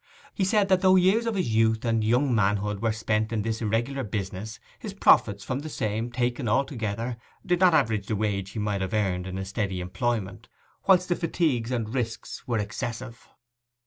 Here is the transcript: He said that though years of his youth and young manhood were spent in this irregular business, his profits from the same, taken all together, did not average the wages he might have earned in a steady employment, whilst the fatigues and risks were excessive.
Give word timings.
He 0.33 0.43
said 0.43 0.67
that 0.69 0.81
though 0.81 0.95
years 0.95 1.27
of 1.27 1.35
his 1.35 1.53
youth 1.53 1.85
and 1.85 2.03
young 2.03 2.33
manhood 2.33 2.81
were 2.81 2.91
spent 2.91 3.31
in 3.31 3.43
this 3.43 3.61
irregular 3.61 4.03
business, 4.03 4.59
his 4.79 4.95
profits 4.95 5.43
from 5.43 5.59
the 5.59 5.69
same, 5.69 6.11
taken 6.11 6.47
all 6.47 6.65
together, 6.65 7.17
did 7.45 7.59
not 7.59 7.75
average 7.75 8.07
the 8.07 8.15
wages 8.15 8.53
he 8.53 8.57
might 8.59 8.81
have 8.81 8.95
earned 8.95 9.27
in 9.27 9.37
a 9.37 9.45
steady 9.45 9.79
employment, 9.79 10.49
whilst 10.87 11.07
the 11.09 11.15
fatigues 11.15 11.69
and 11.69 11.93
risks 11.93 12.47
were 12.47 12.57
excessive. 12.57 13.29